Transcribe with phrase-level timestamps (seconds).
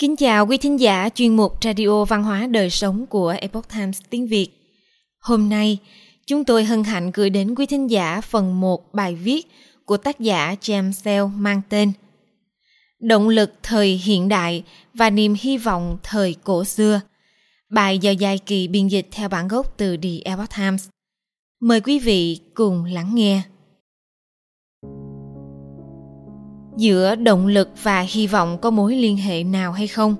[0.00, 4.00] Kính chào quý thính giả chuyên mục Radio Văn hóa Đời Sống của Epoch Times
[4.10, 4.48] tiếng Việt.
[5.18, 5.78] Hôm nay,
[6.26, 9.46] chúng tôi hân hạnh gửi đến quý thính giả phần 1 bài viết
[9.84, 11.92] của tác giả James Sell mang tên
[13.00, 14.62] Động lực thời hiện đại
[14.94, 17.00] và niềm hy vọng thời cổ xưa.
[17.70, 20.88] Bài do dài kỳ biên dịch theo bản gốc từ The Epoch Times.
[21.60, 23.42] Mời quý vị cùng lắng nghe.
[26.76, 30.16] Giữa động lực và hy vọng có mối liên hệ nào hay không?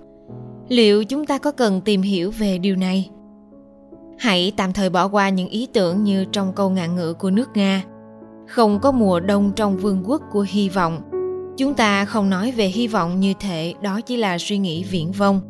[0.68, 3.10] Liệu chúng ta có cần tìm hiểu về điều này?
[4.18, 7.48] Hãy tạm thời bỏ qua những ý tưởng như trong câu ngạn ngữ của nước
[7.54, 7.84] nga.
[8.48, 11.00] Không có mùa đông trong vương quốc của hy vọng.
[11.56, 15.12] Chúng ta không nói về hy vọng như thể đó chỉ là suy nghĩ viễn
[15.12, 15.40] vông,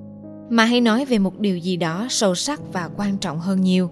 [0.51, 3.91] mà hãy nói về một điều gì đó sâu sắc và quan trọng hơn nhiều.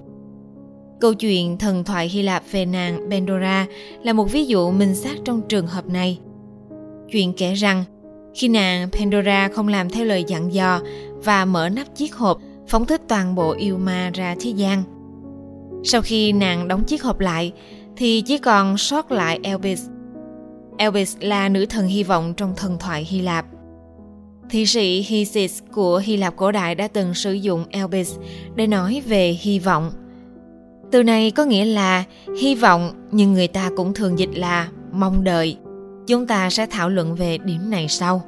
[1.00, 3.66] Câu chuyện thần thoại hy lạp về nàng pandora
[4.02, 6.18] là một ví dụ minh xác trong trường hợp này.
[7.10, 7.84] Chuyện kể rằng,
[8.34, 10.80] khi nàng Pandora không làm theo lời dặn dò
[11.24, 14.82] và mở nắp chiếc hộp, phóng thích toàn bộ yêu ma ra thế gian.
[15.84, 17.52] Sau khi nàng đóng chiếc hộp lại,
[17.96, 19.86] thì chỉ còn sót lại Elvis.
[20.76, 23.46] Elvis là nữ thần hy vọng trong thần thoại Hy Lạp.
[24.50, 28.16] Thi sĩ Hesis của Hy Lạp cổ đại đã từng sử dụng Elvis
[28.54, 29.90] để nói về hy vọng.
[30.90, 32.04] Từ này có nghĩa là
[32.40, 35.56] hy vọng nhưng người ta cũng thường dịch là mong đợi.
[36.08, 38.22] Chúng ta sẽ thảo luận về điểm này sau.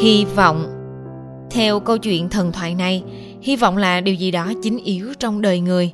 [0.00, 0.66] Hy vọng
[1.50, 3.02] Theo câu chuyện thần thoại này,
[3.42, 5.92] hy vọng là điều gì đó chính yếu trong đời người.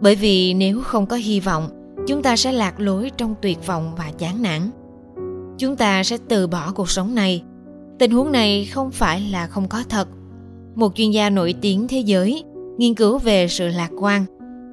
[0.00, 1.68] Bởi vì nếu không có hy vọng,
[2.06, 4.60] chúng ta sẽ lạc lối trong tuyệt vọng và chán nản.
[5.58, 7.42] Chúng ta sẽ từ bỏ cuộc sống này.
[7.98, 10.08] Tình huống này không phải là không có thật.
[10.74, 12.44] Một chuyên gia nổi tiếng thế giới
[12.78, 14.24] nghiên cứu về sự lạc quan,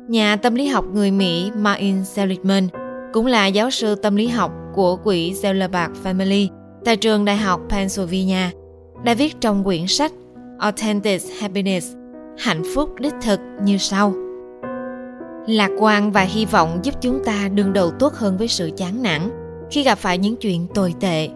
[0.07, 2.67] nhà tâm lý học người Mỹ Martin Seligman–
[3.13, 6.47] cũng là giáo sư tâm lý học của quỹ Zellerbach Family
[6.85, 8.49] tại trường Đại học Pennsylvania,
[9.03, 10.11] đã viết trong quyển sách
[10.59, 11.93] Authentic Happiness,
[12.39, 14.13] hạnh phúc đích thực như sau.
[15.47, 19.03] Lạc quan và hy vọng giúp chúng ta đương đầu tốt hơn với sự chán
[19.03, 19.21] nản
[19.71, 21.29] khi gặp phải những chuyện tồi tệ,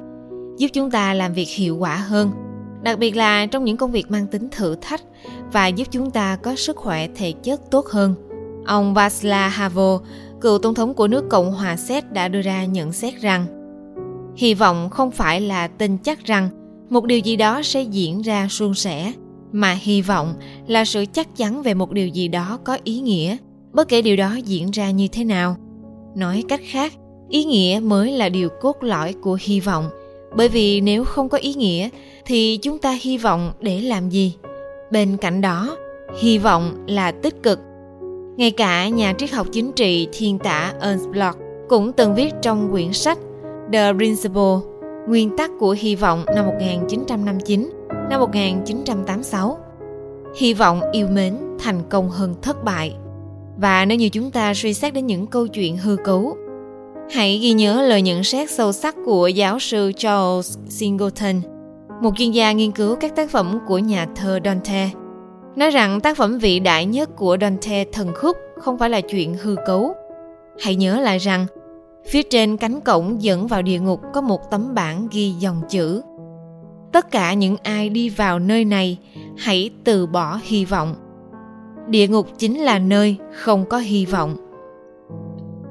[0.58, 2.32] giúp chúng ta làm việc hiệu quả hơn,
[2.82, 5.02] đặc biệt là trong những công việc mang tính thử thách
[5.52, 8.16] và giúp chúng ta có sức khỏe thể chất tốt hơn.
[8.66, 9.96] Ông Václav Havel,
[10.46, 13.46] cựu tổng thống của nước Cộng hòa Séc đã đưa ra nhận xét rằng,
[14.38, 16.50] hy vọng không phải là tin chắc rằng
[16.90, 19.14] một điều gì đó sẽ diễn ra suôn sẻ,
[19.52, 20.34] mà hy vọng
[20.68, 23.38] là sự chắc chắn về một điều gì đó có ý nghĩa,
[23.74, 25.56] bất kể điều đó diễn ra như thế nào.
[26.16, 26.94] Nói cách khác,
[27.30, 29.90] ý nghĩa mới là điều cốt lõi của hy vọng,
[30.36, 31.90] bởi vì nếu không có ý nghĩa
[32.26, 34.36] thì chúng ta hy vọng để làm gì?
[34.92, 35.78] Bên cạnh đó,
[36.22, 37.60] hy vọng là tích cực
[38.38, 41.38] ngay cả nhà triết học chính trị thiên tả Ernst Bloch
[41.70, 43.18] cũng từng viết trong quyển sách
[43.74, 44.58] The Principle,
[45.08, 47.70] Nguyên tắc của hy vọng năm 1959,
[48.10, 49.58] năm 1986.
[50.38, 52.96] Hy vọng yêu mến thành công hơn thất bại.
[53.58, 56.38] Và nếu như chúng ta suy xét đến những câu chuyện hư cấu,
[57.12, 61.42] hãy ghi nhớ lời nhận xét sâu sắc của giáo sư Charles Singleton,
[62.02, 64.90] một chuyên gia nghiên cứu các tác phẩm của nhà thơ Dante
[65.56, 69.36] nói rằng tác phẩm vĩ đại nhất của Dante Thần Khúc không phải là chuyện
[69.42, 69.94] hư cấu.
[70.60, 71.46] Hãy nhớ lại rằng,
[72.08, 76.02] phía trên cánh cổng dẫn vào địa ngục có một tấm bảng ghi dòng chữ
[76.96, 78.98] Tất cả những ai đi vào nơi này,
[79.38, 80.96] hãy từ bỏ hy vọng.
[81.88, 84.36] Địa ngục chính là nơi không có hy vọng.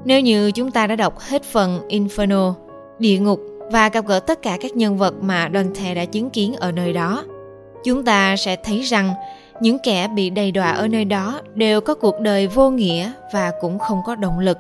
[0.05, 2.55] Nếu như chúng ta đã đọc hết phần Inferno,
[2.99, 3.41] địa ngục
[3.73, 6.93] và gặp gỡ tất cả các nhân vật mà Dante đã chứng kiến ở nơi
[6.93, 7.25] đó,
[7.85, 9.15] chúng ta sẽ thấy rằng
[9.65, 13.53] những kẻ bị đầy đọa ở nơi đó đều có cuộc đời vô nghĩa và
[13.61, 14.59] cũng không có động lực.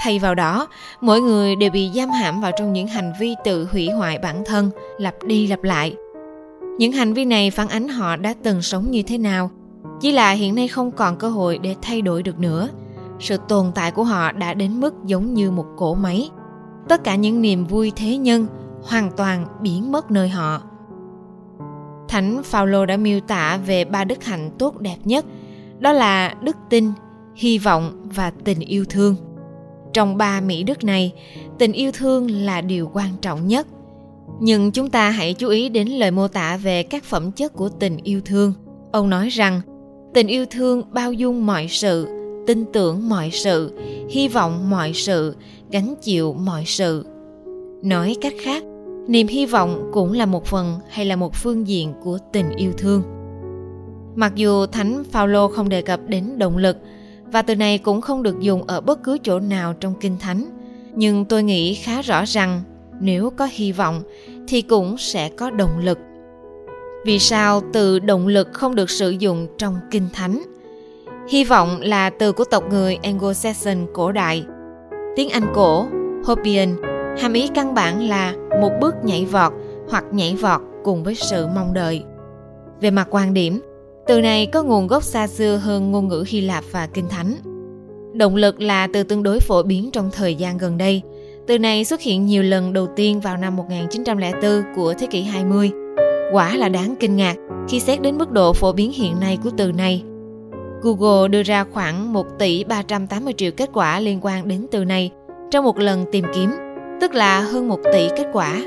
[0.00, 0.68] Thay vào đó,
[1.00, 4.42] mỗi người đều bị giam hãm vào trong những hành vi tự hủy hoại bản
[4.44, 5.96] thân, lặp đi lặp lại.
[6.78, 9.50] Những hành vi này phản ánh họ đã từng sống như thế nào,
[10.00, 12.68] chỉ là hiện nay không còn cơ hội để thay đổi được nữa.
[13.20, 16.30] Sự tồn tại của họ đã đến mức giống như một cỗ máy.
[16.88, 18.46] Tất cả những niềm vui thế nhân
[18.82, 20.62] hoàn toàn biến mất nơi họ.
[22.14, 25.24] Thánh Phaolô đã miêu tả về ba đức hạnh tốt đẹp nhất,
[25.78, 26.90] đó là đức tin,
[27.36, 29.16] hy vọng và tình yêu thương.
[29.92, 31.12] Trong ba mỹ đức này,
[31.58, 33.66] tình yêu thương là điều quan trọng nhất.
[34.40, 37.68] Nhưng chúng ta hãy chú ý đến lời mô tả về các phẩm chất của
[37.68, 38.52] tình yêu thương.
[38.92, 39.60] Ông nói rằng,
[40.14, 42.08] tình yêu thương bao dung mọi sự,
[42.46, 43.78] tin tưởng mọi sự,
[44.10, 45.36] hy vọng mọi sự,
[45.70, 47.06] gánh chịu mọi sự.
[47.82, 48.64] Nói cách khác,
[49.06, 52.72] niềm hy vọng cũng là một phần hay là một phương diện của tình yêu
[52.78, 53.02] thương
[54.14, 56.76] mặc dù thánh phaolô không đề cập đến động lực
[57.32, 60.44] và từ này cũng không được dùng ở bất cứ chỗ nào trong kinh thánh
[60.94, 62.62] nhưng tôi nghĩ khá rõ rằng
[63.00, 64.02] nếu có hy vọng
[64.48, 65.98] thì cũng sẽ có động lực
[67.04, 70.42] Vì sao từ động lực không được sử dụng trong Kinh Thánh?
[71.28, 74.44] Hy vọng là từ của tộc người Anglo-Saxon cổ đại.
[75.16, 75.86] Tiếng Anh cổ,
[76.24, 76.76] Hopian,
[77.18, 79.52] hàm ý căn bản là một bước nhảy vọt
[79.90, 82.04] hoặc nhảy vọt cùng với sự mong đợi.
[82.80, 83.60] Về mặt quan điểm,
[84.06, 87.34] từ này có nguồn gốc xa xưa hơn ngôn ngữ Hy Lạp và Kinh Thánh.
[88.14, 91.02] Động lực là từ tương đối phổ biến trong thời gian gần đây.
[91.46, 95.70] Từ này xuất hiện nhiều lần đầu tiên vào năm 1904 của thế kỷ 20.
[96.32, 97.36] Quả là đáng kinh ngạc
[97.68, 100.02] khi xét đến mức độ phổ biến hiện nay của từ này.
[100.82, 105.10] Google đưa ra khoảng 1 tỷ 380 triệu kết quả liên quan đến từ này
[105.50, 106.50] trong một lần tìm kiếm,
[107.04, 108.62] tức là hơn 1 tỷ kết quả.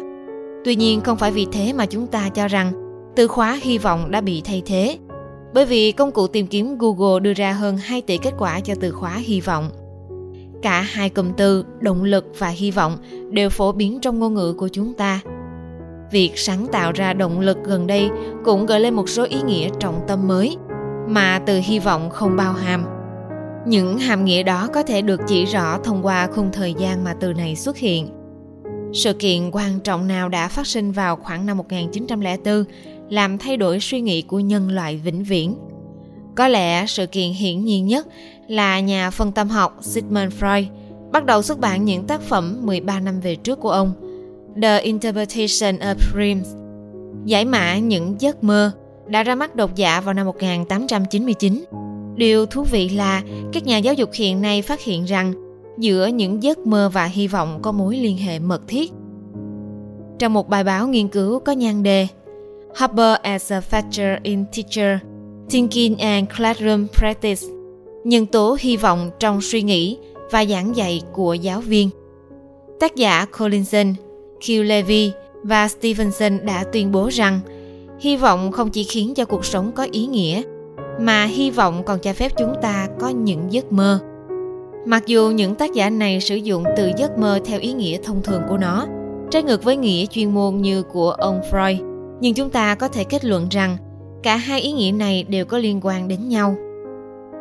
[0.66, 2.72] Tuy nhiên, không phải vì thế mà chúng ta cho rằng
[3.16, 4.98] từ khóa hy vọng đã bị thay thế
[5.54, 8.74] bởi vì công cụ tìm kiếm Google đưa ra hơn 2 tỷ kết quả cho
[8.82, 9.70] từ khóa hy vọng.
[10.62, 12.98] Cả hai cụm từ, động lực và hy vọng,
[13.32, 15.20] đều phổ biến trong ngôn ngữ của chúng ta.
[16.12, 18.10] Việc sáng tạo ra động lực gần đây
[18.46, 20.58] cũng gợi lên một số ý nghĩa trọng tâm mới,
[21.08, 22.86] mà từ hy vọng không bao hàm.
[23.68, 27.14] Những hàm nghĩa đó có thể được chỉ rõ thông qua khung thời gian mà
[27.20, 28.17] từ này xuất hiện.
[28.94, 32.64] Sự kiện quan trọng nào đã phát sinh vào khoảng năm 1904
[33.10, 35.56] làm thay đổi suy nghĩ của nhân loại vĩnh viễn.
[36.36, 38.08] Có lẽ sự kiện hiển nhiên nhất
[38.48, 40.66] là nhà phân tâm học Sigmund Freud
[41.12, 43.94] bắt đầu xuất bản những tác phẩm 13 năm về trước của ông,
[44.62, 46.48] The Interpretation of Dreams,
[47.26, 48.72] giải mã những giấc mơ,
[49.08, 51.66] đã ra mắt độc giả vào năm 1899.
[52.16, 53.22] Điều thú vị là
[53.54, 55.34] các nhà giáo dục hiện nay phát hiện rằng
[55.78, 58.92] giữa những giấc mơ và hy vọng có mối liên hệ mật thiết.
[60.20, 62.08] Trong một bài báo nghiên cứu có nhan đề
[62.80, 64.98] Hubble as a Factor in Teacher,
[65.50, 67.48] Thinking and Classroom Practice,
[68.04, 69.98] nhân tố hy vọng trong suy nghĩ
[70.32, 71.90] và giảng dạy của giáo viên.
[72.80, 73.94] Tác giả Collinson,
[74.40, 74.64] Q.
[74.64, 75.12] Levy
[75.44, 77.40] và Stevenson đã tuyên bố rằng
[78.00, 80.42] hy vọng không chỉ khiến cho cuộc sống có ý nghĩa,
[81.00, 84.00] mà hy vọng còn cho phép chúng ta có những giấc mơ.
[84.88, 88.22] Mặc dù những tác giả này sử dụng từ giấc mơ theo ý nghĩa thông
[88.22, 88.88] thường của nó,
[89.32, 91.78] trái ngược với nghĩa chuyên môn như của ông Freud,
[92.22, 93.78] nhưng chúng ta có thể kết luận rằng
[94.24, 96.56] cả hai ý nghĩa này đều có liên quan đến nhau.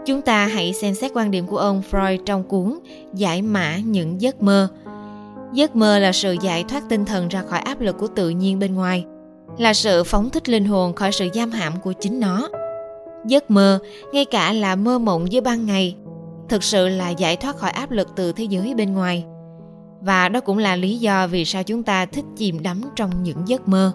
[0.07, 2.79] Chúng ta hãy xem xét quan điểm của ông freud trong cuốn
[3.15, 4.69] giải mã những giấc mơ.
[5.53, 8.59] Giấc mơ là sự giải thoát tinh thần ra khỏi áp lực của tự nhiên
[8.59, 9.05] bên ngoài
[9.59, 12.49] là sự phóng thích linh hồn khỏi sự giam hãm của chính nó.
[13.27, 13.79] Giấc mơ
[14.13, 15.97] ngay cả là mơ mộng giữa ban ngày
[16.49, 19.25] thực sự là giải thoát khỏi áp lực từ thế giới bên ngoài
[20.01, 23.49] và đó cũng là lý do vì sao chúng ta thích chìm đắm trong những
[23.49, 23.93] giấc mơ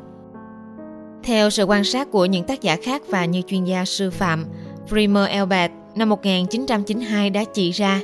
[1.24, 4.46] theo sự quan sát của những tác giả khác và như chuyên gia sư phạm,
[4.88, 8.02] Primer Elbert năm 1992 đã chỉ ra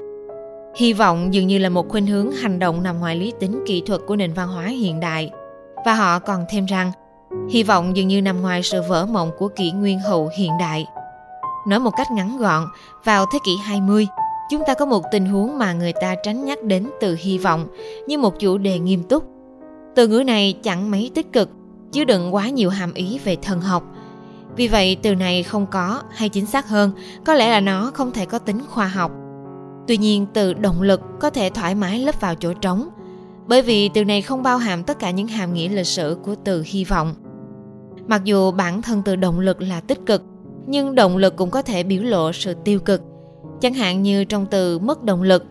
[0.76, 3.84] hy vọng dường như là một khuynh hướng hành động nằm ngoài lý tính kỹ
[3.86, 5.32] thuật của nền văn hóa hiện đại.
[5.86, 6.92] Và họ còn thêm rằng
[7.50, 10.86] hy vọng dường như nằm ngoài sự vỡ mộng của kỷ nguyên hậu hiện đại.
[11.68, 12.66] Nói một cách ngắn gọn,
[13.04, 14.08] vào thế kỷ 20,
[14.50, 17.68] chúng ta có một tình huống mà người ta tránh nhắc đến từ hy vọng
[18.08, 19.24] như một chủ đề nghiêm túc.
[19.96, 21.50] Từ ngữ này chẳng mấy tích cực
[21.92, 23.84] chứa đựng quá nhiều hàm ý về thần học.
[24.56, 26.92] Vì vậy từ này không có, hay chính xác hơn,
[27.26, 29.12] có lẽ là nó không thể có tính khoa học.
[29.88, 32.90] Tuy nhiên từ động lực có thể thoải mái lấp vào chỗ trống,
[33.48, 36.36] bởi vì từ này không bao hàm tất cả những hàm nghĩa lịch sử của
[36.44, 37.14] từ hy vọng.
[38.08, 40.24] Mặc dù bản thân từ động lực là tích cực,
[40.68, 43.02] nhưng động lực cũng có thể biểu lộ sự tiêu cực.
[43.62, 45.46] Chẳng hạn như trong từ mất động lực,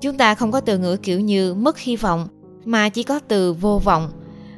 [0.00, 2.28] chúng ta không có từ ngữ kiểu như mất hy vọng,
[2.64, 4.10] mà chỉ có từ vô vọng.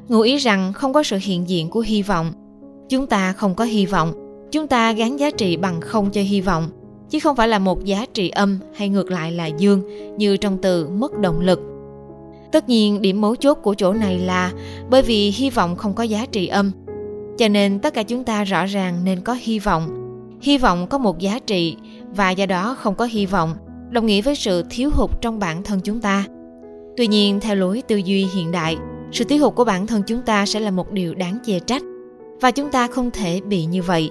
[0.09, 2.33] Ngụ ý rằng không có sự hiện diện của hy vọng.
[2.89, 6.41] Chúng ta không có hy vọng chúng ta gắn giá trị bằng không cho hy
[6.41, 6.69] vọng
[7.11, 9.83] chứ không phải là một giá trị âm hay ngược lại là dương
[10.19, 11.61] như trong từ mất động lực.
[12.53, 14.53] Tất nhiên điểm mấu chốt của chỗ này là
[14.91, 16.71] bởi vì hy vọng không có giá trị âm
[17.39, 19.89] cho nên tất cả chúng ta rõ ràng nên có hy vọng.
[20.41, 21.77] Hy vọng có một giá trị
[22.17, 23.55] và do đó không có hy vọng,
[23.91, 26.25] đồng nghĩa với sự thiếu hụt trong bản thân chúng ta.
[26.97, 28.77] Tuy nhiên, theo lối tư duy hiện đại,
[29.13, 31.83] sự thiếu hụt của bản thân chúng ta sẽ là một điều đáng chê trách,
[32.41, 34.11] và chúng ta không thể bị như vậy.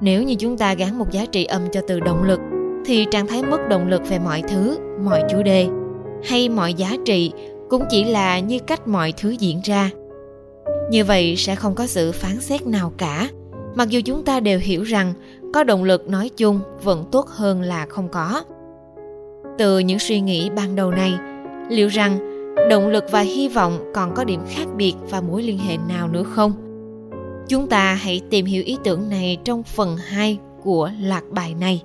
[0.00, 2.40] Nếu như chúng ta gắn một giá trị âm cho từ động lực,
[2.86, 5.68] thì trạng thái mất động lực về mọi thứ, mọi chủ đề,
[6.24, 7.32] hay mọi giá trị
[7.68, 9.90] cũng chỉ là như cách mọi thứ diễn ra.
[10.90, 13.28] Như vậy sẽ không có sự phán xét nào cả,
[13.74, 15.14] mặc dù chúng ta đều hiểu rằng
[15.54, 18.42] có động lực nói chung vẫn tốt hơn là không có
[19.58, 21.12] từ những suy nghĩ ban đầu này
[21.68, 22.18] liệu rằng
[22.70, 26.08] động lực và hy vọng còn có điểm khác biệt và mối liên hệ nào
[26.08, 26.52] nữa không?
[27.48, 31.82] Chúng ta hãy tìm hiểu ý tưởng này trong phần 2 của loạt bài này.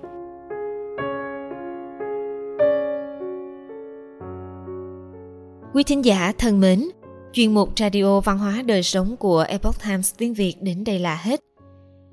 [5.74, 6.84] Quý thính giả thân mến,
[7.34, 11.15] chuyên mục Radio Văn hóa Đời Sống của Epoch Times tiếng Việt đến đây là
[11.15, 11.52] hết.